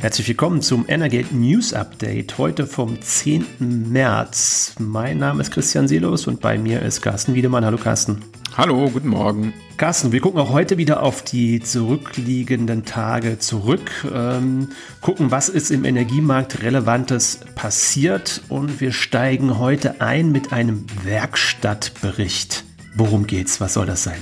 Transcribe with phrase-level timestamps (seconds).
[0.00, 3.90] Herzlich willkommen zum Energate News Update heute vom 10.
[3.90, 4.76] März.
[4.78, 7.64] Mein Name ist Christian Silos und bei mir ist Carsten Wiedemann.
[7.64, 8.24] Hallo Carsten.
[8.56, 9.54] Hallo, guten Morgen.
[9.76, 14.68] Carsten, wir gucken auch heute wieder auf die zurückliegenden Tage zurück, ähm,
[15.00, 22.62] gucken, was ist im Energiemarkt Relevantes passiert und wir steigen heute ein mit einem Werkstattbericht.
[22.94, 23.60] Worum geht's?
[23.60, 24.20] Was soll das sein?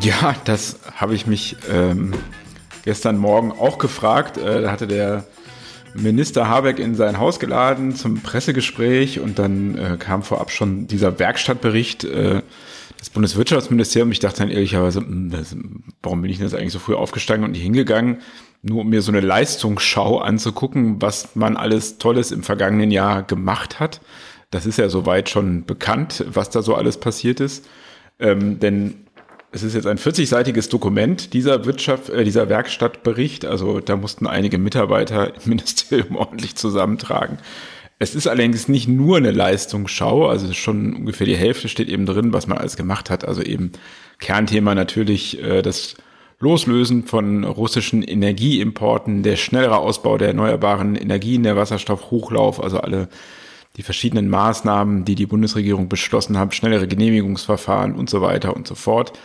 [0.00, 2.14] Ja, das habe ich mich ähm,
[2.88, 4.38] gestern Morgen auch gefragt.
[4.38, 5.26] Äh, da hatte der
[5.92, 11.18] Minister Habeck in sein Haus geladen zum Pressegespräch und dann äh, kam vorab schon dieser
[11.18, 12.40] Werkstattbericht äh,
[12.98, 14.14] des Bundeswirtschaftsministeriums.
[14.14, 15.54] Ich dachte dann ehrlicherweise, hm, das,
[16.02, 18.22] warum bin ich denn jetzt eigentlich so früh aufgestanden und nicht hingegangen,
[18.62, 23.80] nur um mir so eine Leistungsschau anzugucken, was man alles Tolles im vergangenen Jahr gemacht
[23.80, 24.00] hat.
[24.50, 27.68] Das ist ja soweit schon bekannt, was da so alles passiert ist.
[28.18, 28.94] Ähm, denn
[29.50, 33.46] es ist jetzt ein 40-seitiges Dokument, dieser Wirtschaft, äh, dieser Werkstattbericht.
[33.46, 37.38] Also da mussten einige Mitarbeiter im Ministerium ordentlich zusammentragen.
[37.98, 42.32] Es ist allerdings nicht nur eine Leistungsschau, also schon ungefähr die Hälfte steht eben drin,
[42.32, 43.26] was man alles gemacht hat.
[43.26, 43.72] Also eben
[44.20, 45.96] Kernthema natürlich äh, das
[46.40, 53.08] Loslösen von russischen Energieimporten, der schnellere Ausbau der erneuerbaren Energien, der Wasserstoffhochlauf, also alle
[53.78, 58.74] die verschiedenen Maßnahmen, die die Bundesregierung beschlossen hat, schnellere Genehmigungsverfahren und so weiter und so
[58.74, 59.16] fort,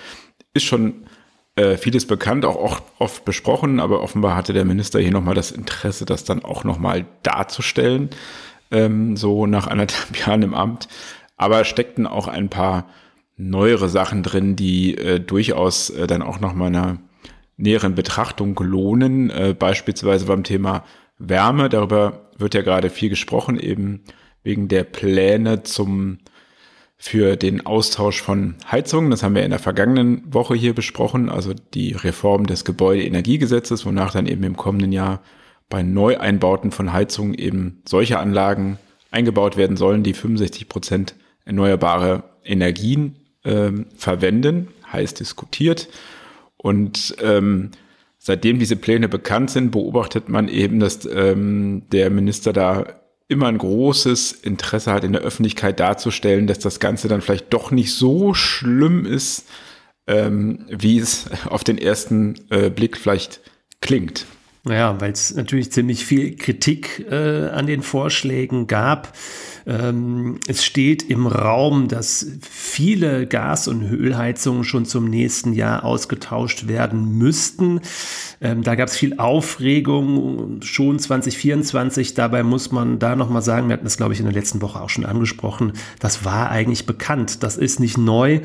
[0.53, 1.07] ist schon
[1.55, 6.05] äh, vieles bekannt, auch oft, besprochen, aber offenbar hatte der Minister hier nochmal das Interesse,
[6.05, 8.11] das dann auch nochmal darzustellen,
[8.69, 10.88] ähm, so nach anderthalb Jahren im Amt.
[11.35, 12.85] Aber steckten auch ein paar
[13.35, 16.99] neuere Sachen drin, die äh, durchaus äh, dann auch nochmal einer
[17.57, 20.83] näheren Betrachtung lohnen, äh, beispielsweise beim Thema
[21.17, 24.03] Wärme, darüber wird ja gerade viel gesprochen, eben
[24.44, 26.19] wegen der Pläne zum
[26.97, 29.11] für den Austausch von Heizungen.
[29.11, 34.13] Das haben wir in der vergangenen Woche hier besprochen, also die Reform des Gebäudeenergiegesetzes, wonach
[34.13, 35.22] dann eben im kommenden Jahr
[35.67, 38.79] bei Neueinbauten von Heizungen eben solche Anlagen
[39.12, 45.90] eingebaut werden sollen, die 65 Prozent erneuerbare Energien ähm, verwenden, heiß diskutiert.
[46.56, 47.72] Und ähm,
[48.17, 52.85] seitdem diese Pläne bekannt sind, beobachtet man eben, dass ähm, der Minister da
[53.33, 57.71] immer ein großes Interesse hat, in der Öffentlichkeit darzustellen, dass das Ganze dann vielleicht doch
[57.71, 59.45] nicht so schlimm ist,
[60.07, 63.41] ähm, wie es auf den ersten äh, Blick vielleicht
[63.81, 64.25] klingt.
[64.66, 69.12] Ja, weil es natürlich ziemlich viel Kritik äh, an den Vorschlägen gab.
[69.66, 76.69] Ähm, es steht im Raum, dass viele Gas- und Ölheizungen schon zum nächsten Jahr ausgetauscht
[76.69, 77.81] werden müssten.
[78.40, 82.13] Ähm, da gab es viel Aufregung schon 2024.
[82.13, 84.79] Dabei muss man da nochmal sagen, wir hatten das, glaube ich, in der letzten Woche
[84.79, 87.44] auch schon angesprochen, das war eigentlich bekannt.
[87.44, 88.40] Das ist nicht neu.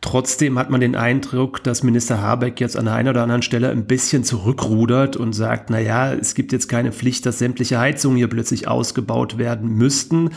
[0.00, 3.70] Trotzdem hat man den Eindruck, dass Minister Habeck jetzt an der einen oder anderen Stelle
[3.70, 8.16] ein bisschen zurückrudert und sagt, na ja, es gibt jetzt keine Pflicht, dass sämtliche Heizungen
[8.16, 10.30] hier plötzlich ausgebaut werden müssten.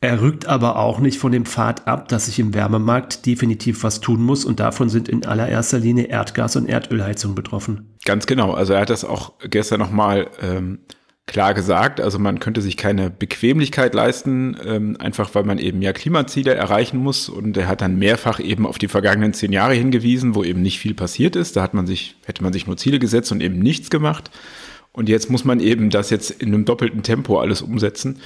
[0.00, 4.00] Er rückt aber auch nicht von dem Pfad ab, dass sich im Wärmemarkt definitiv was
[4.00, 7.94] tun muss und davon sind in allererster Linie Erdgas- und Erdölheizungen betroffen.
[8.04, 8.52] Ganz genau.
[8.52, 10.80] Also er hat das auch gestern nochmal ähm,
[11.26, 12.00] klar gesagt.
[12.00, 16.98] Also man könnte sich keine Bequemlichkeit leisten, ähm, einfach weil man eben ja Klimaziele erreichen
[16.98, 17.28] muss.
[17.28, 20.78] Und er hat dann mehrfach eben auf die vergangenen zehn Jahre hingewiesen, wo eben nicht
[20.78, 21.56] viel passiert ist.
[21.56, 24.30] Da hat man sich, hätte man sich nur Ziele gesetzt und eben nichts gemacht.
[24.92, 28.20] Und jetzt muss man eben das jetzt in einem doppelten Tempo alles umsetzen.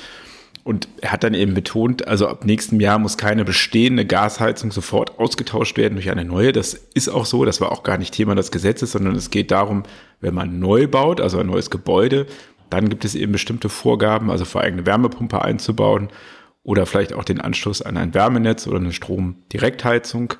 [0.64, 5.16] Und er hat dann eben betont, also ab nächstem Jahr muss keine bestehende Gasheizung sofort
[5.20, 6.50] ausgetauscht werden durch eine neue.
[6.50, 9.52] Das ist auch so, das war auch gar nicht Thema des Gesetzes, sondern es geht
[9.52, 9.84] darum,
[10.20, 12.26] wenn man neu baut, also ein neues Gebäude,
[12.70, 16.08] dann gibt es eben bestimmte Vorgaben, also für eigene Wärmepumpe einzubauen
[16.62, 20.34] oder vielleicht auch den Anschluss an ein Wärmenetz oder eine Stromdirektheizung.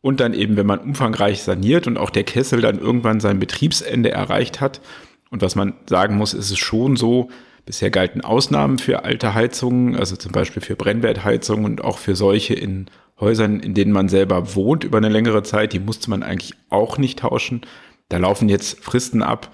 [0.00, 4.10] Und dann eben, wenn man umfangreich saniert und auch der Kessel dann irgendwann sein Betriebsende
[4.10, 4.82] erreicht hat.
[5.30, 7.30] Und was man sagen muss, ist es schon so,
[7.66, 12.54] bisher galten Ausnahmen für alte Heizungen, also zum Beispiel für Brennwertheizungen und auch für solche
[12.54, 12.86] in
[13.18, 15.72] Häusern, in denen man selber wohnt über eine längere Zeit.
[15.72, 17.62] Die musste man eigentlich auch nicht tauschen.
[18.08, 19.50] Da laufen jetzt Fristen ab,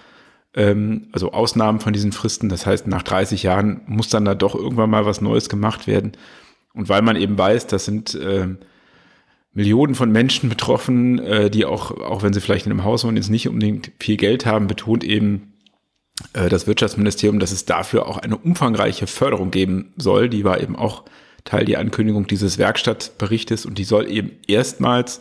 [0.55, 2.49] ähm, also Ausnahmen von diesen Fristen.
[2.49, 6.13] Das heißt, nach 30 Jahren muss dann da doch irgendwann mal was Neues gemacht werden.
[6.75, 8.49] Und weil man eben weiß, das sind äh,
[9.53, 13.17] Millionen von Menschen betroffen, äh, die auch, auch wenn sie vielleicht in einem Haus wohnen,
[13.17, 15.55] jetzt nicht unbedingt viel Geld haben, betont eben
[16.35, 20.29] äh, das Wirtschaftsministerium, dass es dafür auch eine umfangreiche Förderung geben soll.
[20.29, 21.05] Die war eben auch
[21.45, 25.21] Teil der Ankündigung dieses Werkstattberichtes und die soll eben erstmals,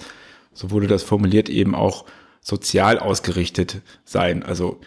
[0.54, 2.06] so wurde das formuliert, eben auch
[2.42, 4.44] sozial ausgerichtet sein.
[4.44, 4.80] Also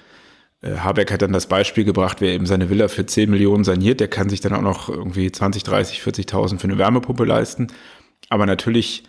[0.62, 4.08] Habeck hat dann das Beispiel gebracht, wer eben seine Villa für 10 Millionen saniert, der
[4.08, 7.68] kann sich dann auch noch irgendwie 20, 30, 40.000 für eine Wärmepumpe leisten.
[8.28, 9.04] aber natürlich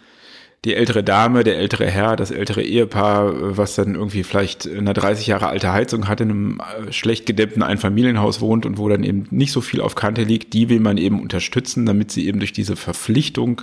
[0.66, 5.28] die ältere Dame, der ältere Herr, das ältere Ehepaar, was dann irgendwie vielleicht eine 30
[5.28, 9.28] Jahre alte Heizung hat, in einem äh, schlecht gedämmten Einfamilienhaus wohnt und wo dann eben
[9.30, 12.54] nicht so viel auf Kante liegt, die will man eben unterstützen, damit sie eben durch
[12.54, 13.62] diese Verpflichtung,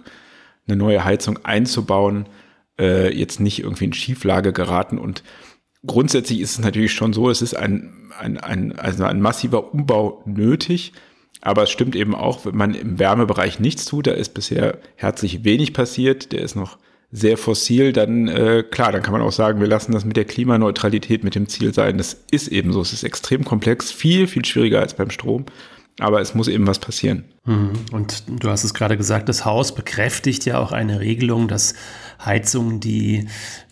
[0.69, 2.27] eine neue Heizung einzubauen,
[2.79, 4.99] äh, jetzt nicht irgendwie in Schieflage geraten.
[4.99, 5.23] Und
[5.87, 10.23] grundsätzlich ist es natürlich schon so, es ist ein, ein, ein, also ein massiver Umbau
[10.27, 10.93] nötig.
[11.43, 15.43] Aber es stimmt eben auch, wenn man im Wärmebereich nichts tut, da ist bisher herzlich
[15.43, 16.77] wenig passiert, der ist noch
[17.13, 20.27] sehr fossil, dann äh, klar, dann kann man auch sagen, wir lassen das mit der
[20.27, 21.99] Klimaneutralität mit dem Ziel sein.
[21.99, 22.81] Das ist eben so.
[22.83, 25.47] Es ist extrem komplex, viel, viel schwieriger als beim Strom.
[25.99, 27.25] Aber es muss eben was passieren.
[27.45, 27.73] Mhm.
[27.93, 31.75] Und du hast es gerade gesagt, das Haus bekräftigt ja auch eine Regelung, dass
[32.25, 33.29] Heizungen, die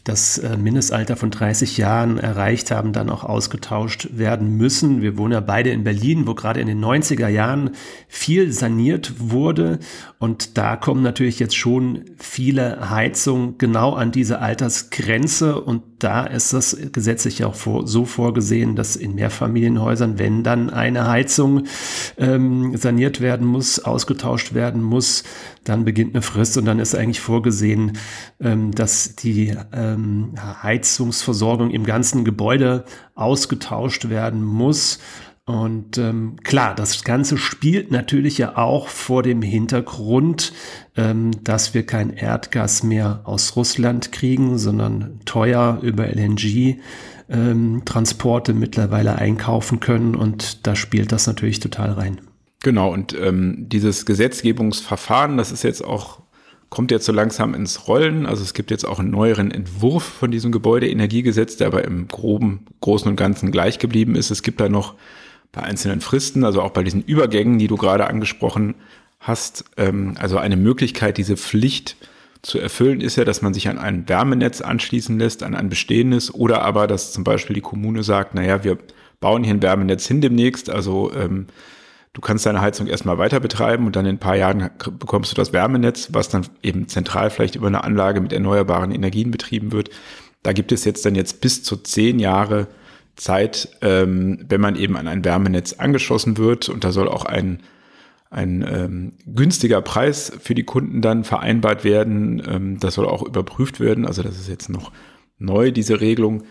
[0.08, 5.02] das äh, Mindestalter von 30 Jahren erreicht haben, dann auch ausgetauscht werden müssen.
[5.02, 7.72] Wir wohnen ja beide in Berlin, wo gerade in den 90er Jahren
[8.08, 9.80] viel saniert wurde.
[10.18, 15.60] Und da kommen natürlich jetzt schon viele Heizungen genau an diese Altersgrenze.
[15.60, 17.54] Und da ist das gesetzlich auch
[17.84, 21.64] so vorgesehen, dass in Mehrfamilienhäusern, wenn dann eine Heizung
[22.16, 25.24] ähm, saniert werden muss, ausgetauscht werden muss,
[25.64, 27.98] dann beginnt eine Frist und dann ist eigentlich vorgesehen,
[28.40, 32.84] ähm, dass die ähm, Heizungsversorgung im ganzen Gebäude
[33.14, 34.98] ausgetauscht werden muss.
[35.48, 40.52] Und ähm, klar, das Ganze spielt natürlich ja auch vor dem Hintergrund,
[40.94, 46.80] ähm, dass wir kein Erdgas mehr aus Russland kriegen, sondern teuer über LNG
[47.30, 47.82] ähm,
[48.54, 50.14] mittlerweile einkaufen können.
[50.14, 52.20] Und da spielt das natürlich total rein.
[52.62, 56.20] Genau, und ähm, dieses Gesetzgebungsverfahren, das ist jetzt auch,
[56.70, 58.26] kommt jetzt so langsam ins Rollen.
[58.26, 62.66] Also es gibt jetzt auch einen neueren Entwurf von diesem Gebäudeenergiegesetz, der aber im groben,
[62.80, 64.30] großen und ganzen gleich geblieben ist.
[64.30, 64.94] Es gibt da noch
[65.52, 68.74] bei einzelnen Fristen, also auch bei diesen Übergängen, die du gerade angesprochen
[69.20, 71.96] hast, ähm, also eine Möglichkeit, diese Pflicht
[72.42, 76.32] zu erfüllen, ist ja, dass man sich an ein Wärmenetz anschließen lässt, an ein bestehendes,
[76.32, 78.78] oder aber, dass zum Beispiel die Kommune sagt, naja, wir
[79.20, 81.46] bauen hier ein Wärmenetz hin demnächst, also ähm,
[82.12, 85.36] Du kannst deine Heizung erstmal weiter betreiben und dann in ein paar Jahren bekommst du
[85.36, 89.90] das Wärmenetz, was dann eben zentral vielleicht über eine Anlage mit erneuerbaren Energien betrieben wird.
[90.42, 92.68] Da gibt es jetzt dann jetzt bis zu zehn Jahre
[93.16, 97.60] Zeit, ähm, wenn man eben an ein Wärmenetz angeschlossen wird und da soll auch ein
[98.30, 102.42] ein ähm, günstiger Preis für die Kunden dann vereinbart werden.
[102.46, 104.06] Ähm, das soll auch überprüft werden.
[104.06, 104.92] Also das ist jetzt noch
[105.38, 106.44] neu, diese Regelung.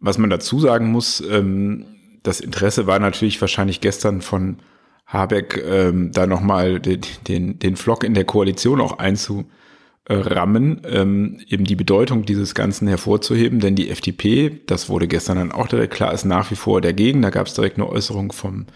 [0.00, 1.84] Was man dazu sagen muss, ähm,
[2.22, 4.60] das Interesse war natürlich wahrscheinlich gestern von
[5.10, 11.64] Habeck ähm, da nochmal den, den, den Flock in der Koalition auch einzurammen, ähm, eben
[11.64, 16.14] die Bedeutung dieses Ganzen hervorzuheben, denn die FDP, das wurde gestern dann auch direkt klar,
[16.14, 17.22] ist nach wie vor dagegen.
[17.22, 18.66] Da gab es direkt eine Äußerung vom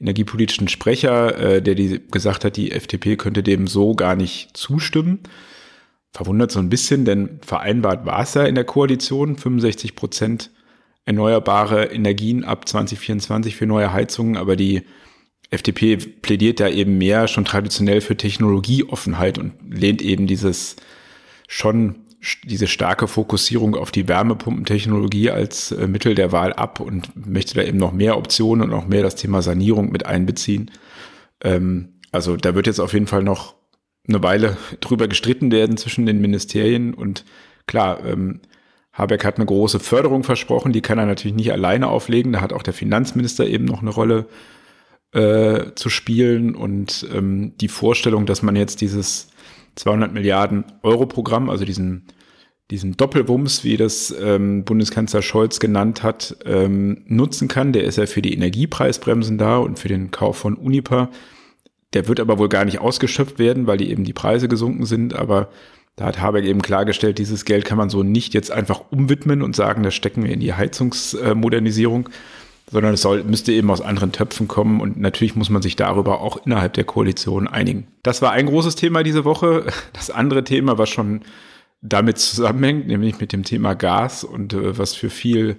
[0.00, 5.20] energiepolitischen Sprecher, äh, der die gesagt hat, die FDP könnte dem so gar nicht zustimmen.
[6.12, 10.50] Verwundert so ein bisschen, denn vereinbart war es ja in der Koalition, 65 Prozent
[11.04, 14.82] erneuerbare Energien ab 2024 für neue Heizungen, aber die
[15.52, 20.76] FDP plädiert da eben mehr schon traditionell für Technologieoffenheit und lehnt eben dieses
[21.46, 21.96] schon
[22.44, 27.62] diese starke Fokussierung auf die Wärmepumpentechnologie als äh, Mittel der Wahl ab und möchte da
[27.62, 30.70] eben noch mehr Optionen und auch mehr das Thema Sanierung mit einbeziehen.
[31.42, 33.56] Ähm, also da wird jetzt auf jeden Fall noch
[34.08, 37.24] eine Weile drüber gestritten werden zwischen den Ministerien und
[37.66, 38.40] klar, ähm,
[38.92, 42.32] Habeck hat eine große Förderung versprochen, die kann er natürlich nicht alleine auflegen.
[42.32, 44.26] Da hat auch der Finanzminister eben noch eine Rolle
[45.12, 49.28] äh, zu spielen und ähm, die Vorstellung, dass man jetzt dieses
[49.76, 52.06] 200 Milliarden Euro Programm, also diesen
[52.72, 57.74] diesen Doppelwumms, wie das ähm, Bundeskanzler Scholz genannt hat, ähm, nutzen kann.
[57.74, 61.10] Der ist ja für die Energiepreisbremsen da und für den Kauf von Unipa.
[61.92, 65.14] Der wird aber wohl gar nicht ausgeschöpft werden, weil die eben die Preise gesunken sind.
[65.14, 65.50] Aber
[65.96, 69.54] da hat Habeck eben klargestellt, dieses Geld kann man so nicht jetzt einfach umwidmen und
[69.54, 72.08] sagen, das stecken wir in die Heizungsmodernisierung,
[72.72, 76.22] sondern es soll, müsste eben aus anderen Töpfen kommen und natürlich muss man sich darüber
[76.22, 77.86] auch innerhalb der Koalition einigen.
[78.02, 79.66] Das war ein großes Thema diese Woche.
[79.92, 81.20] Das andere Thema, was schon
[81.82, 85.58] damit zusammenhängt, nämlich mit dem Thema Gas und äh, was für viel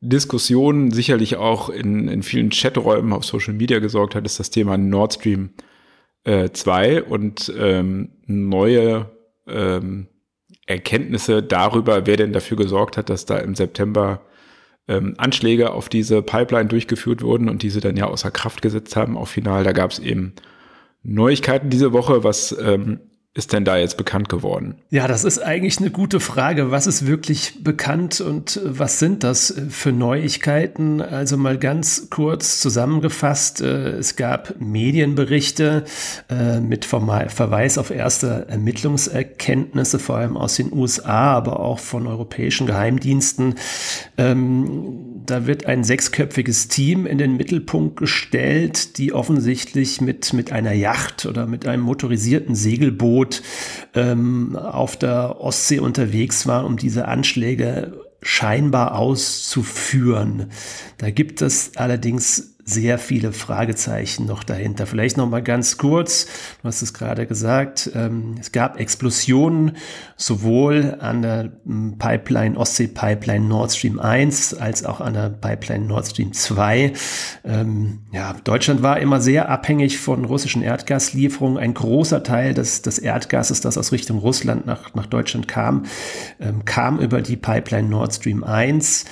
[0.00, 4.78] Diskussion sicherlich auch in, in vielen Chaträumen auf Social Media gesorgt hat, ist das Thema
[4.78, 5.50] Nord Stream
[6.22, 9.10] äh, 2 und ähm, neue
[9.48, 10.06] ähm,
[10.66, 14.20] Erkenntnisse darüber, wer denn dafür gesorgt hat, dass da im September
[14.88, 19.16] ähm, Anschläge auf diese Pipeline durchgeführt wurden und diese dann ja außer Kraft gesetzt haben,
[19.16, 19.64] auch final.
[19.64, 20.34] Da gab es eben
[21.02, 23.00] Neuigkeiten diese Woche, was ähm,
[23.36, 24.76] ist denn da jetzt bekannt geworden?
[24.90, 26.70] Ja, das ist eigentlich eine gute Frage.
[26.70, 31.02] Was ist wirklich bekannt und was sind das für Neuigkeiten?
[31.02, 33.60] Also mal ganz kurz zusammengefasst.
[33.60, 35.84] Äh, es gab Medienberichte
[36.30, 42.68] äh, mit Verweis auf erste Ermittlungserkenntnisse, vor allem aus den USA, aber auch von europäischen
[42.68, 43.56] Geheimdiensten.
[44.16, 50.72] Ähm, da wird ein sechsköpfiges Team in den Mittelpunkt gestellt, die offensichtlich mit, mit einer
[50.72, 53.42] Yacht oder mit einem motorisierten Segelboot Boot
[53.94, 60.50] ähm, auf der Ostsee unterwegs war, um diese Anschläge scheinbar auszuführen.
[60.98, 64.86] Da gibt es allerdings sehr viele Fragezeichen noch dahinter.
[64.86, 66.26] Vielleicht noch mal ganz kurz,
[66.62, 69.76] du hast es gerade gesagt, ähm, es gab Explosionen
[70.16, 76.06] sowohl an der hm, Pipeline, Ostsee-Pipeline Nord Stream 1 als auch an der Pipeline Nord
[76.06, 76.94] Stream 2.
[77.44, 81.58] Ähm, ja, Deutschland war immer sehr abhängig von russischen Erdgaslieferungen.
[81.58, 85.84] Ein großer Teil des, des Erdgases, das aus Richtung Russland nach, nach Deutschland kam,
[86.40, 89.04] ähm, kam über die Pipeline Nord Stream 1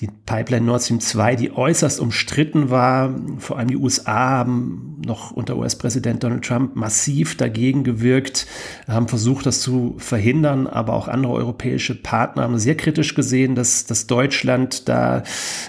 [0.00, 3.14] die Pipeline Nord Stream 2, die äußerst umstritten war.
[3.38, 8.48] Vor allem die USA haben noch unter US-Präsident Donald Trump massiv dagegen gewirkt,
[8.88, 13.86] haben versucht, das zu verhindern, aber auch andere europäische Partner haben sehr kritisch gesehen, dass,
[13.86, 15.22] dass Deutschland da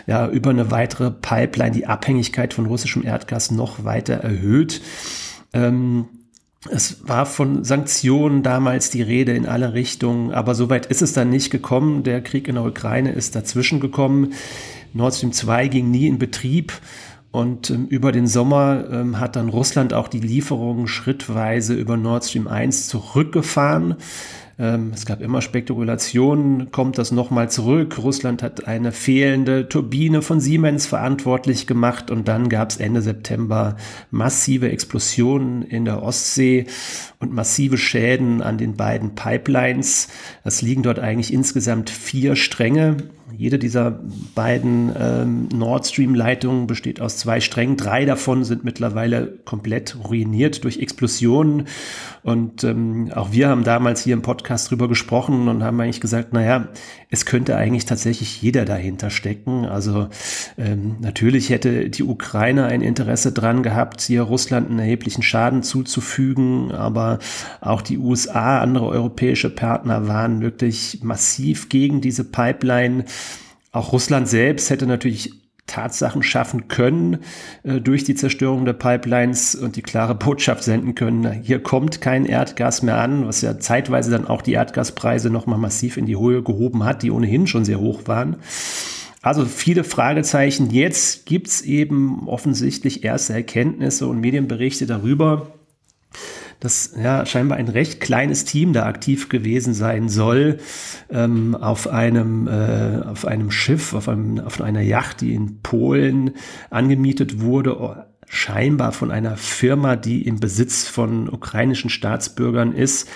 [0.08, 4.82] ja über eine weitere Pipeline die Abhängigkeit von russischem Erdgas noch weiter erhöht.
[5.54, 6.08] Ähm,
[6.72, 11.30] es war von Sanktionen damals die Rede in alle Richtungen, aber soweit ist es dann
[11.30, 12.04] nicht gekommen.
[12.04, 14.34] Der Krieg in der Ukraine ist dazwischen gekommen.
[14.94, 16.74] Nord Stream 2 ging nie in Betrieb.
[17.32, 22.24] Und ähm, über den Sommer ähm, hat dann Russland auch die Lieferungen schrittweise über Nord
[22.24, 23.96] Stream 1 zurückgefahren.
[24.58, 27.98] Ähm, es gab immer Spekulationen, kommt das nochmal zurück?
[28.02, 33.76] Russland hat eine fehlende Turbine von Siemens verantwortlich gemacht und dann gab es Ende September
[34.12, 36.68] massive Explosionen in der Ostsee
[37.20, 40.08] und massive Schäden an den beiden Pipelines.
[40.46, 42.98] Es liegen dort eigentlich insgesamt vier Stränge.
[43.38, 44.00] Jede dieser
[44.34, 47.76] beiden ähm, Nord Stream-Leitungen besteht aus zwei Strängen.
[47.76, 51.68] Drei davon sind mittlerweile komplett ruiniert durch Explosionen.
[52.26, 56.34] Und ähm, auch wir haben damals hier im Podcast drüber gesprochen und haben eigentlich gesagt,
[56.34, 56.70] naja,
[57.12, 59.66] es könnte eigentlich tatsächlich jeder dahinter stecken.
[59.66, 60.08] Also
[60.58, 66.72] ähm, natürlich hätte die Ukraine ein Interesse dran gehabt, hier Russland einen erheblichen Schaden zuzufügen,
[66.72, 67.20] aber
[67.62, 73.06] auch die USA, andere europäische Partner waren wirklich massiv gegen diese Pipeline.
[73.72, 77.20] Auch Russland selbst hätte natürlich Tatsachen schaffen können
[77.64, 82.26] äh, durch die Zerstörung der Pipelines und die klare Botschaft senden können, hier kommt kein
[82.26, 86.44] Erdgas mehr an, was ja zeitweise dann auch die Erdgaspreise nochmal massiv in die Höhe
[86.44, 88.38] gehoben hat, die ohnehin schon sehr hoch waren.
[89.22, 90.70] Also viele Fragezeichen.
[90.70, 95.52] Jetzt gibt's eben offensichtlich erste Erkenntnisse und Medienberichte darüber,
[96.60, 100.60] dass ja scheinbar ein recht kleines Team da aktiv gewesen sein soll
[101.10, 106.32] ähm, auf einem äh, auf einem Schiff, auf, einem, auf einer Yacht, die in Polen
[106.70, 113.10] angemietet wurde, scheinbar von einer Firma, die im Besitz von ukrainischen Staatsbürgern ist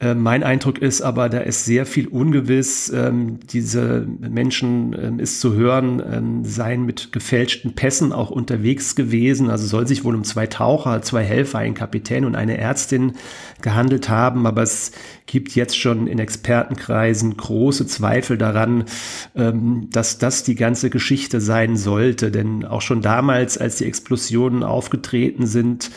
[0.00, 2.90] äh, mein Eindruck ist aber, da ist sehr viel ungewiss.
[2.90, 9.50] Ähm, diese Menschen ähm, ist zu hören, ähm, seien mit gefälschten Pässen auch unterwegs gewesen.
[9.50, 13.12] Also soll sich wohl um zwei Taucher, zwei Helfer, einen Kapitän und eine Ärztin
[13.62, 14.48] gehandelt haben.
[14.48, 14.90] Aber es
[15.26, 18.84] gibt jetzt schon in Expertenkreisen große Zweifel daran,
[19.32, 22.30] dass das die ganze Geschichte sein sollte.
[22.30, 25.90] Denn auch schon damals, als die Explosionen aufgetreten sind,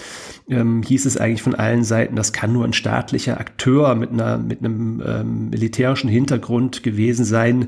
[0.49, 4.37] ähm, hieß es eigentlich von allen Seiten, das kann nur ein staatlicher Akteur mit einer
[4.37, 7.67] mit einem ähm, militärischen Hintergrund gewesen sein.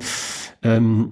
[0.64, 1.12] Ähm,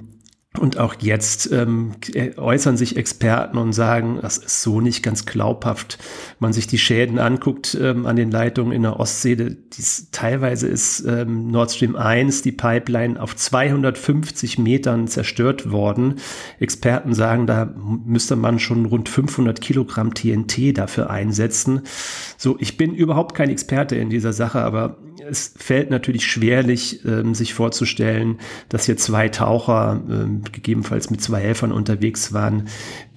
[0.59, 1.93] und auch jetzt ähm,
[2.37, 5.97] äußern sich Experten und sagen, das ist so nicht ganz glaubhaft.
[6.39, 11.05] Man sich die Schäden anguckt ähm, an den Leitungen in der Ostsee, dies, teilweise ist
[11.07, 16.15] ähm, Nord Stream 1, die Pipeline, auf 250 Metern zerstört worden.
[16.59, 17.73] Experten sagen, da
[18.05, 21.81] müsste man schon rund 500 Kilogramm TNT dafür einsetzen.
[22.37, 27.33] So, ich bin überhaupt kein Experte in dieser Sache, aber es fällt natürlich schwerlich, ähm,
[27.33, 32.67] sich vorzustellen, dass hier zwei Taucher, ähm, gegebenenfalls mit zwei Helfern unterwegs waren,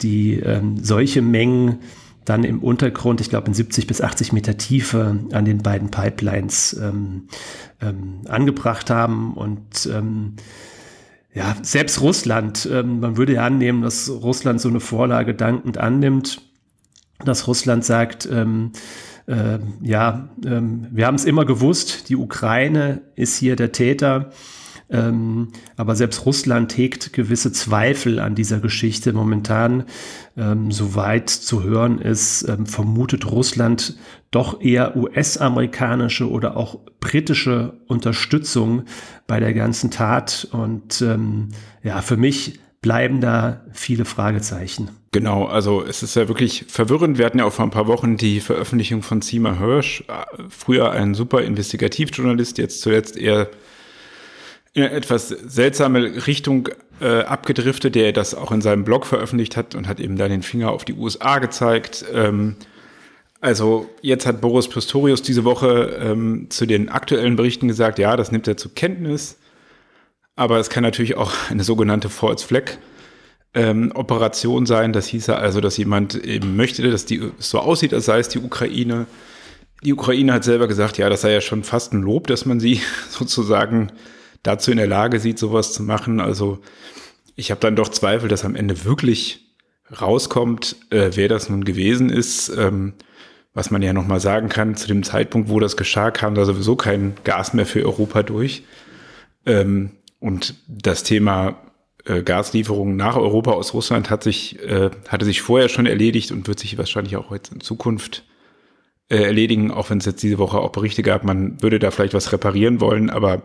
[0.02, 1.80] die ähm, solche Mengen
[2.24, 6.74] dann im Untergrund, ich glaube in 70 bis 80 Meter Tiefe an den beiden Pipelines
[6.80, 7.28] ähm,
[7.80, 9.34] ähm, angebracht haben.
[9.34, 10.36] Und ähm,
[11.34, 16.42] ja, selbst Russland, ähm, man würde ja annehmen, dass Russland so eine Vorlage dankend annimmt,
[17.24, 18.28] dass Russland sagt,
[19.28, 24.30] ähm, äh, ja, ähm, wir haben es immer gewusst, die Ukraine ist hier der Täter.
[24.92, 29.12] Ähm, aber selbst Russland hegt gewisse Zweifel an dieser Geschichte.
[29.12, 29.84] Momentan,
[30.36, 33.96] ähm, soweit zu hören ist, ähm, vermutet Russland
[34.32, 38.82] doch eher US-amerikanische oder auch britische Unterstützung
[39.28, 40.48] bei der ganzen Tat.
[40.50, 41.50] Und ähm,
[41.84, 44.90] ja, für mich bleiben da viele Fragezeichen.
[45.12, 47.18] Genau, also es ist ja wirklich verwirrend.
[47.18, 50.90] Wir hatten ja auch vor ein paar Wochen die Veröffentlichung von Seymour Hirsch, äh, früher
[50.92, 53.48] ein super Investigativjournalist, jetzt zuletzt eher
[54.72, 56.68] in eine etwas seltsame Richtung
[57.00, 60.42] äh, abgedriftet, der das auch in seinem Blog veröffentlicht hat und hat eben da den
[60.42, 62.04] Finger auf die USA gezeigt.
[62.14, 62.54] Ähm,
[63.40, 68.30] also jetzt hat Boris Pistorius diese Woche ähm, zu den aktuellen Berichten gesagt, ja, das
[68.30, 69.38] nimmt er zur Kenntnis.
[70.36, 72.78] Aber es kann natürlich auch eine sogenannte False Flag
[73.54, 74.92] ähm, Operation sein.
[74.92, 78.38] Das hieße also, dass jemand eben möchte, dass die so aussieht, als sei es die
[78.38, 79.06] Ukraine.
[79.82, 82.60] Die Ukraine hat selber gesagt, ja, das sei ja schon fast ein Lob, dass man
[82.60, 83.92] sie sozusagen
[84.42, 86.20] dazu in der Lage sieht, sowas zu machen.
[86.20, 86.60] Also
[87.36, 89.46] ich habe dann doch Zweifel, dass am Ende wirklich
[90.00, 92.48] rauskommt, äh, wer das nun gewesen ist.
[92.56, 92.94] Ähm,
[93.52, 96.76] was man ja nochmal sagen kann, zu dem Zeitpunkt, wo das geschah, kam da sowieso
[96.76, 98.62] kein Gas mehr für Europa durch.
[99.44, 101.56] Ähm, und das Thema
[102.04, 106.46] äh, Gaslieferungen nach Europa aus Russland hat sich, äh, hatte sich vorher schon erledigt und
[106.46, 108.24] wird sich wahrscheinlich auch jetzt in Zukunft
[109.08, 112.14] äh, erledigen, auch wenn es jetzt diese Woche auch Berichte gab, man würde da vielleicht
[112.14, 113.42] was reparieren wollen, aber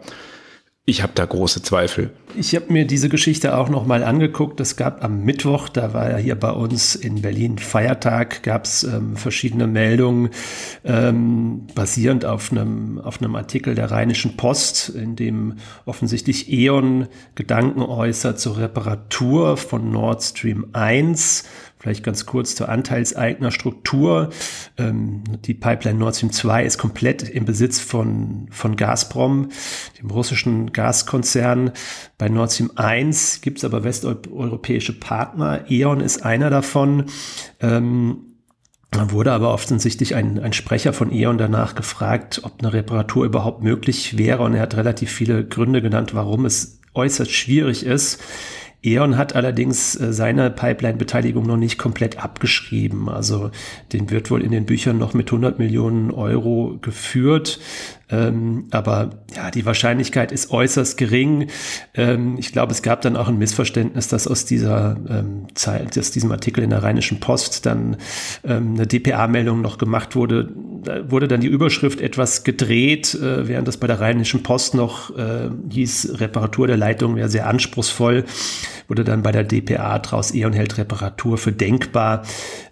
[0.88, 2.12] ich habe da große Zweifel.
[2.36, 4.60] Ich habe mir diese Geschichte auch noch mal angeguckt.
[4.60, 8.84] Es gab am Mittwoch, da war ja hier bei uns in Berlin Feiertag, gab es
[8.84, 10.30] ähm, verschiedene Meldungen
[10.84, 17.82] ähm, basierend auf einem auf einem Artikel der Rheinischen Post, in dem offensichtlich E.ON Gedanken
[17.82, 21.46] äußert zur Reparatur von Nord Stream 1
[21.77, 24.29] Vielleicht ganz kurz zur Anteilseignerstruktur.
[24.77, 29.50] Ähm, die Pipeline Nord Stream 2 ist komplett im Besitz von, von Gazprom,
[30.00, 31.72] dem russischen Gaskonzern.
[32.17, 35.65] Bei Nord Stream 1 gibt es aber westeuropäische Partner.
[35.70, 37.05] E.ON ist einer davon.
[37.60, 38.36] Ähm,
[38.91, 43.62] dann wurde aber offensichtlich ein, ein Sprecher von E.ON danach gefragt, ob eine Reparatur überhaupt
[43.62, 44.44] möglich wäre.
[44.44, 48.22] Und er hat relativ viele Gründe genannt, warum es äußerst schwierig ist.
[48.86, 53.10] E.ON hat allerdings äh, seine Pipeline-Beteiligung noch nicht komplett abgeschrieben.
[53.10, 53.51] Also
[53.94, 57.60] den wird wohl in den Büchern noch mit 100 Millionen Euro geführt.
[58.08, 61.48] Ähm, aber ja, die Wahrscheinlichkeit ist äußerst gering.
[61.96, 66.12] Ähm, ich glaube, es gab dann auch ein Missverständnis, dass aus dieser ähm, Zeit, aus
[66.12, 67.98] diesem Artikel in der Rheinischen Post dann
[68.44, 70.51] ähm, eine DPA-Meldung noch gemacht wurde.
[70.83, 75.18] Da wurde dann die Überschrift etwas gedreht, äh, während das bei der Rheinischen Post noch
[75.18, 78.25] äh, hieß, Reparatur der Leitung wäre sehr anspruchsvoll
[78.87, 82.24] wurde dann bei der DPA draus E.ON hält Reparatur für denkbar.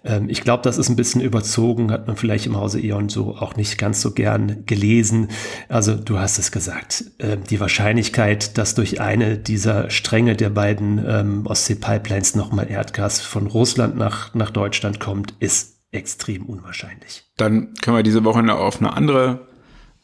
[0.04, 3.36] Ähm, ich glaube, das ist ein bisschen überzogen, hat man vielleicht im Hause E.ON so
[3.36, 5.28] auch nicht ganz so gern gelesen.
[5.68, 11.04] Also du hast es gesagt, äh, die Wahrscheinlichkeit, dass durch eine dieser Stränge der beiden
[11.06, 17.24] ähm, Ostsee-Pipelines nochmal Erdgas von Russland nach, nach Deutschland kommt, ist extrem unwahrscheinlich.
[17.36, 19.46] Dann können wir diese Woche auf eine andere,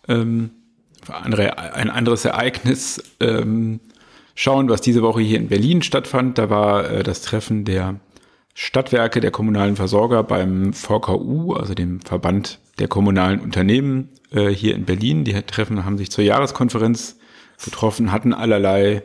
[0.09, 0.51] ähm,
[1.09, 3.81] andere ein anderes Ereignis ähm,
[4.41, 6.39] schauen, was diese Woche hier in Berlin stattfand.
[6.39, 8.01] Da war äh, das Treffen der
[8.55, 14.87] Stadtwerke der kommunalen Versorger beim VKU, also dem Verband der kommunalen Unternehmen äh, hier in
[14.87, 15.25] Berlin.
[15.25, 17.19] Die Treffen haben sich zur Jahreskonferenz
[17.63, 19.03] getroffen, hatten allerlei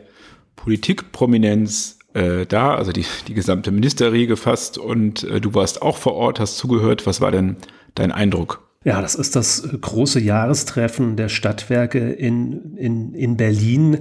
[0.56, 6.14] Politikprominenz äh, da, also die, die gesamte Ministerie gefasst und äh, du warst auch vor
[6.14, 7.06] Ort, hast zugehört.
[7.06, 7.56] Was war denn
[7.94, 8.65] dein Eindruck?
[8.86, 13.98] Ja, das ist das große Jahrestreffen der Stadtwerke in, in, in Berlin.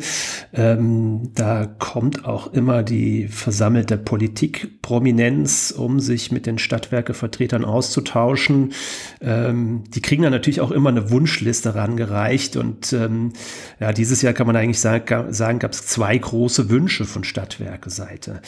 [0.54, 8.74] Ähm, da kommt auch immer die versammelte Politikprominenz, um sich mit den Stadtwerkevertretern auszutauschen.
[9.22, 12.56] Ähm, die kriegen dann natürlich auch immer eine Wunschliste rangereicht.
[12.56, 13.34] Und ähm,
[13.80, 18.40] ja, dieses Jahr kann man eigentlich sagen, sagen gab es zwei große Wünsche von Stadtwerke-Seite.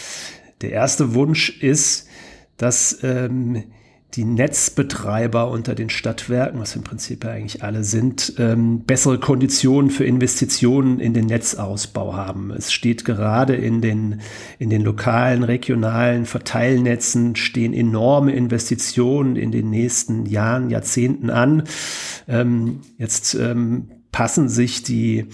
[0.61, 2.07] Der erste Wunsch ist,
[2.57, 3.63] dass ähm,
[4.13, 9.91] die Netzbetreiber unter den Stadtwerken, was im Prinzip ja eigentlich alle sind, ähm, bessere Konditionen
[9.91, 12.51] für Investitionen in den Netzausbau haben.
[12.51, 14.21] Es steht gerade in den,
[14.59, 21.63] in den lokalen, regionalen Verteilnetzen stehen enorme Investitionen in den nächsten Jahren, Jahrzehnten an.
[22.27, 25.27] Ähm, jetzt ähm, passen sich die,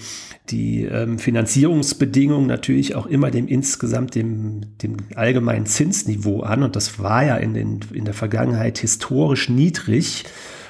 [0.50, 6.62] die ähm, Finanzierungsbedingungen natürlich auch immer dem insgesamt dem, dem allgemeinen Zinsniveau an.
[6.62, 10.24] Und das war ja in, den, in der Vergangenheit historisch niedrig.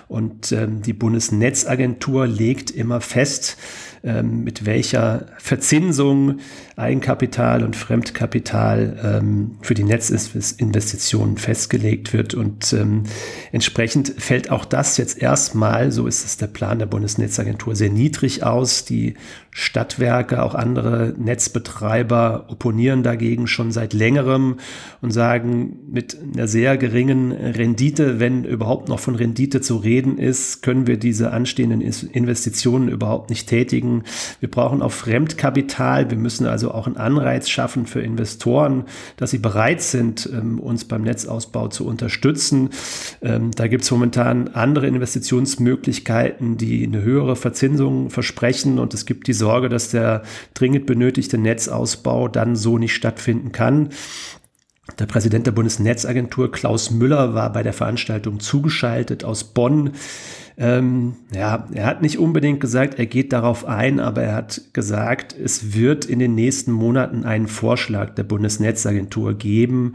[0.07, 3.57] Und ähm, die Bundesnetzagentur legt immer fest,
[4.04, 6.40] ähm, mit welcher Verzinsung
[6.76, 12.34] Eigenkapital und Fremdkapital ähm, für die Netzinvestitionen festgelegt wird.
[12.34, 13.04] Und ähm,
[13.52, 18.42] entsprechend fällt auch das jetzt erstmal, so ist es der Plan der Bundesnetzagentur, sehr niedrig
[18.42, 18.84] aus.
[18.84, 19.14] Die
[19.52, 24.56] Stadtwerke, auch andere Netzbetreiber opponieren dagegen schon seit längerem
[25.00, 30.62] und sagen, mit einer sehr geringen Rendite, wenn überhaupt noch von Rendite zu reden ist,
[30.62, 33.93] können wir diese anstehenden Investitionen überhaupt nicht tätigen.
[34.40, 36.11] Wir brauchen auch Fremdkapital.
[36.11, 38.85] Wir müssen also auch einen Anreiz schaffen für Investoren,
[39.16, 42.70] dass sie bereit sind, ähm, uns beim Netzausbau zu unterstützen.
[43.22, 49.26] Ähm, da gibt es momentan andere Investitionsmöglichkeiten, die eine höhere Verzinsung versprechen und es gibt
[49.26, 50.22] die Sorge, dass der
[50.54, 53.90] dringend benötigte Netzausbau dann so nicht stattfinden kann.
[54.98, 59.92] Der Präsident der Bundesnetzagentur Klaus Müller war bei der Veranstaltung zugeschaltet aus Bonn.
[60.56, 65.34] Ähm, ja, er hat nicht unbedingt gesagt, er geht darauf ein, aber er hat gesagt,
[65.36, 69.94] es wird in den nächsten Monaten einen Vorschlag der Bundesnetzagentur geben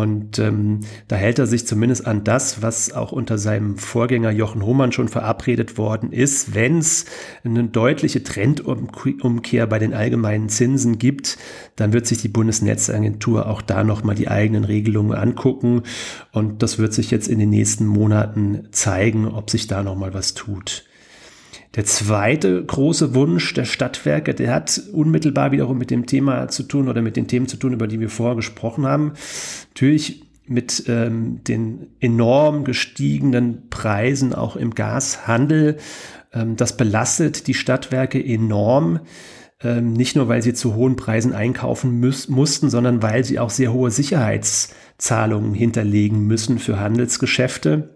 [0.00, 4.64] und ähm, da hält er sich zumindest an das, was auch unter seinem Vorgänger Jochen
[4.64, 6.54] Hohmann schon verabredet worden ist.
[6.54, 7.06] Wenn es
[7.44, 11.38] eine deutliche Trendumkehr bei den allgemeinen Zinsen gibt,
[11.76, 15.82] dann wird sich die Bundesnetzagentur auch da nochmal die eigenen Regelungen angucken.
[16.32, 20.34] Und das wird sich jetzt in den nächsten Monaten zeigen, ob sich da nochmal was
[20.34, 20.85] tut.
[21.74, 26.88] Der zweite große Wunsch der Stadtwerke, der hat unmittelbar wiederum mit dem Thema zu tun
[26.88, 29.12] oder mit den Themen zu tun, über die wir vorher gesprochen haben.
[29.70, 35.76] Natürlich mit ähm, den enorm gestiegenen Preisen auch im Gashandel.
[36.32, 39.00] Ähm, das belastet die Stadtwerke enorm.
[39.60, 43.72] Ähm, nicht nur, weil sie zu hohen Preisen einkaufen mussten, sondern weil sie auch sehr
[43.72, 47.95] hohe Sicherheitszahlungen hinterlegen müssen für Handelsgeschäfte.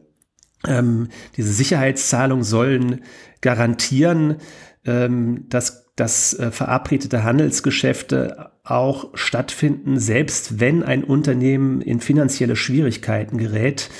[0.66, 3.03] Ähm, diese Sicherheitszahlungen sollen
[3.40, 4.37] garantieren,
[4.85, 13.38] ähm, dass, dass äh, verabredete Handelsgeschäfte auch stattfinden, selbst wenn ein Unternehmen in finanzielle Schwierigkeiten
[13.38, 13.90] gerät.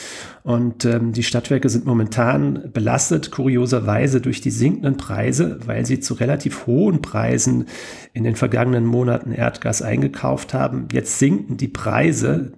[0.43, 6.15] Und ähm, die Stadtwerke sind momentan belastet, kurioserweise durch die sinkenden Preise, weil sie zu
[6.15, 7.67] relativ hohen Preisen
[8.13, 10.89] in den vergangenen Monaten Erdgas eingekauft haben.
[10.93, 12.53] Jetzt sinken die Preise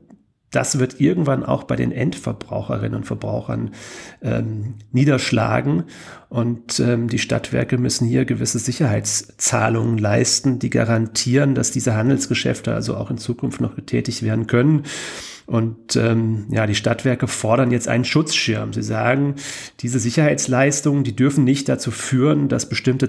[0.52, 3.72] das wird irgendwann auch bei den Endverbraucherinnen und Verbrauchern
[4.22, 5.84] ähm, niederschlagen.
[6.28, 12.96] Und ähm, die Stadtwerke müssen hier gewisse Sicherheitszahlungen leisten, die garantieren, dass diese Handelsgeschäfte also
[12.96, 14.84] auch in Zukunft noch getätigt werden können.
[15.46, 18.72] Und ähm, ja, die Stadtwerke fordern jetzt einen Schutzschirm.
[18.72, 19.34] Sie sagen,
[19.80, 23.08] diese Sicherheitsleistungen, die dürfen nicht dazu führen, dass bestimmte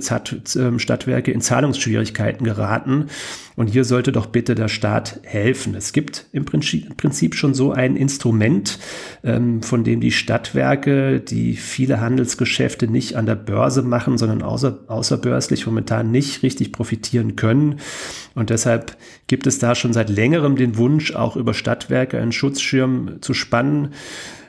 [0.57, 3.05] ähm, Stadtwerke in Zahlungsschwierigkeiten geraten.
[3.55, 5.75] Und hier sollte doch bitte der Staat helfen.
[5.75, 8.79] Es gibt im Prinzip schon so ein Instrument,
[9.23, 14.79] ähm, von dem die Stadtwerke, die viele Handelsgeschäfte nicht an der Börse machen, sondern außer,
[14.87, 17.79] außerbörslich momentan nicht richtig profitieren können.
[18.35, 23.21] Und deshalb gibt es da schon seit längerem den Wunsch, auch über Stadtwerke einen Schutzschirm
[23.21, 23.89] zu spannen.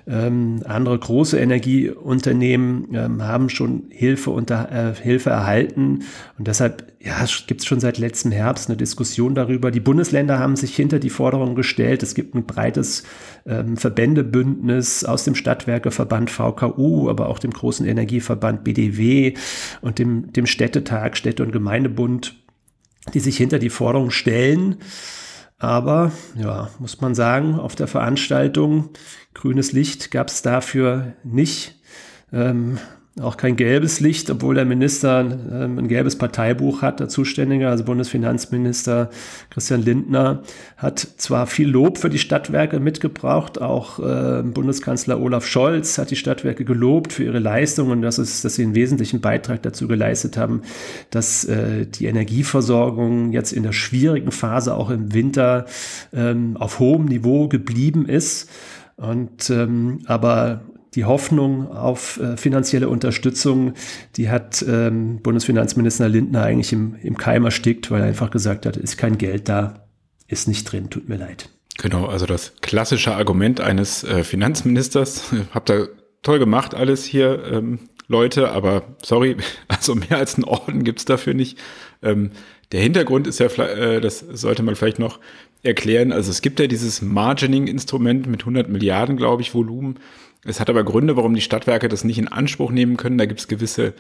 [0.07, 6.01] Ähm, andere große Energieunternehmen ähm, haben schon Hilfe, unter, äh, Hilfe erhalten.
[6.39, 9.71] Und deshalb ja, gibt es schon seit letztem Herbst eine Diskussion darüber.
[9.71, 12.03] Die Bundesländer haben sich hinter die Forderung gestellt.
[12.03, 13.05] Es gibt ein breites
[13.47, 19.35] ähm, Verbändebündnis aus dem Stadtwerkeverband VKU, aber auch dem großen Energieverband BDW
[19.81, 22.37] und dem, dem Städtetag, Städte- und Gemeindebund,
[23.15, 24.77] die sich hinter die Forderung stellen.
[25.65, 28.91] Aber ja, muss man sagen, auf der Veranstaltung
[29.33, 31.81] grünes Licht gab es dafür nicht.
[32.35, 32.79] Ähm,
[33.21, 37.85] auch kein gelbes Licht, obwohl der Minister ähm, ein gelbes Parteibuch hat, der Zuständige, also
[37.85, 39.09] Bundesfinanzminister
[39.51, 40.43] Christian Lindner,
[40.77, 46.17] hat zwar viel Lob für die Stadtwerke mitgebracht, auch äh, Bundeskanzler Olaf Scholz hat die
[46.17, 50.37] Stadtwerke gelobt für ihre Leistungen und das ist, dass sie einen wesentlichen Beitrag dazu geleistet
[50.37, 50.63] haben,
[51.11, 55.67] dass äh, die Energieversorgung jetzt in der schwierigen Phase auch im Winter
[56.13, 58.51] ähm, auf hohem Niveau geblieben ist.
[58.97, 60.63] Und ähm, aber
[60.95, 63.75] die Hoffnung auf äh, finanzielle Unterstützung,
[64.17, 68.77] die hat ähm, Bundesfinanzminister Lindner eigentlich im, im Keim erstickt, weil er einfach gesagt hat,
[68.77, 69.87] ist kein Geld da,
[70.29, 71.51] ist nicht drin, tut mir leid.
[71.79, 75.33] Genau, also das klassische Argument eines äh, Finanzministers.
[75.53, 75.89] Habt ihr
[76.23, 79.37] toll gemacht alles hier, ähm, Leute, aber sorry,
[79.69, 81.59] also mehr als einen Orden gibt's dafür nicht.
[82.03, 82.31] Ähm,
[82.73, 85.19] der Hintergrund ist ja, äh, das sollte man vielleicht noch
[85.63, 86.13] erklären.
[86.13, 89.99] Also es gibt ja dieses Margining-Instrument mit 100 Milliarden, glaube ich, Volumen.
[90.45, 93.19] Es hat aber Gründe, warum die Stadtwerke das nicht in Anspruch nehmen können.
[93.19, 93.95] Da gibt es gewisse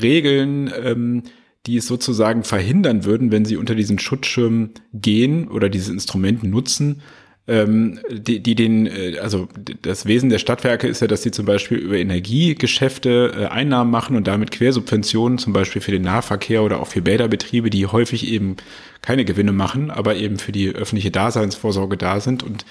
[0.00, 1.22] Regeln, ähm,
[1.66, 7.02] die es sozusagen verhindern würden, wenn sie unter diesen Schutzschirm gehen oder diese Instrumente nutzen,
[7.48, 9.48] ähm, die, die den, äh, also
[9.82, 14.16] das Wesen der Stadtwerke ist ja, dass sie zum Beispiel über Energiegeschäfte äh, Einnahmen machen
[14.16, 18.56] und damit Quersubventionen, zum Beispiel für den Nahverkehr oder auch für Bäderbetriebe, die häufig eben
[19.00, 22.42] keine Gewinne machen, aber eben für die öffentliche Daseinsvorsorge da sind.
[22.42, 22.66] Und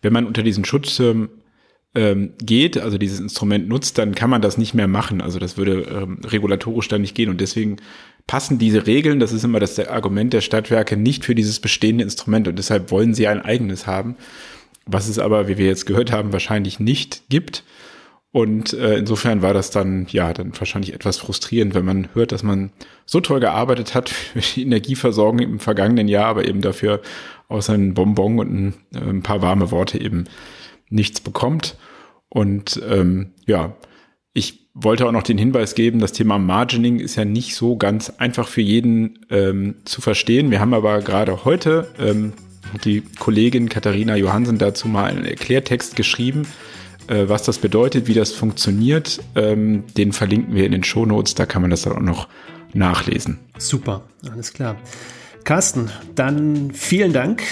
[0.00, 1.00] wenn man unter diesen Schutz
[1.94, 5.20] ähm, geht, also dieses Instrument nutzt, dann kann man das nicht mehr machen.
[5.20, 7.28] Also das würde ähm, regulatorisch dann nicht gehen.
[7.28, 7.76] Und deswegen
[8.26, 12.48] passen diese Regeln, das ist immer das Argument der Stadtwerke, nicht für dieses bestehende Instrument.
[12.48, 14.16] Und deshalb wollen sie ein eigenes haben,
[14.86, 17.64] was es aber, wie wir jetzt gehört haben, wahrscheinlich nicht gibt.
[18.30, 22.42] Und äh, insofern war das dann, ja, dann wahrscheinlich etwas frustrierend, wenn man hört, dass
[22.42, 22.72] man
[23.04, 27.02] so toll gearbeitet hat für die Energieversorgung im vergangenen Jahr, aber eben dafür
[27.48, 30.24] außer ein Bonbon und ein, äh, ein paar warme Worte eben
[30.92, 31.76] nichts bekommt.
[32.28, 33.76] Und ähm, ja,
[34.32, 38.10] ich wollte auch noch den Hinweis geben, das Thema Margining ist ja nicht so ganz
[38.18, 40.50] einfach für jeden ähm, zu verstehen.
[40.50, 42.32] Wir haben aber gerade heute ähm,
[42.84, 46.46] die Kollegin Katharina Johansen dazu mal einen Erklärtext geschrieben,
[47.08, 49.20] äh, was das bedeutet, wie das funktioniert.
[49.34, 52.28] Ähm, den verlinken wir in den Shownotes, da kann man das dann auch noch
[52.72, 53.40] nachlesen.
[53.58, 54.76] Super, alles klar.
[55.44, 57.42] Carsten, dann vielen Dank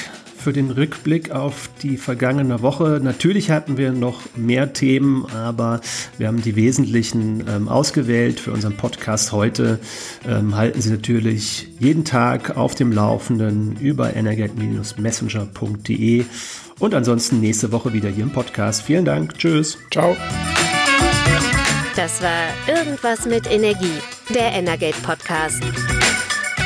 [0.40, 3.00] für den Rückblick auf die vergangene Woche.
[3.02, 5.80] Natürlich hatten wir noch mehr Themen, aber
[6.18, 9.78] wir haben die wesentlichen ähm, ausgewählt für unseren Podcast heute.
[10.26, 16.24] Ähm, halten Sie natürlich jeden Tag auf dem Laufenden über energet-messenger.de
[16.78, 18.80] und ansonsten nächste Woche wieder hier im Podcast.
[18.82, 19.36] Vielen Dank.
[19.38, 19.76] Tschüss.
[19.92, 20.16] Ciao.
[21.96, 22.30] Das war
[22.66, 23.98] Irgendwas mit Energie,
[24.34, 25.62] der Energate Podcast.